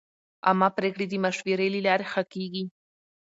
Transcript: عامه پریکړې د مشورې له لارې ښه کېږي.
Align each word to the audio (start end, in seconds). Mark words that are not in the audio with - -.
عامه 0.47 0.69
پریکړې 0.77 1.05
د 1.09 1.13
مشورې 1.23 1.67
له 1.73 1.79
لارې 1.85 2.05
ښه 2.11 2.23
کېږي. 2.33 2.63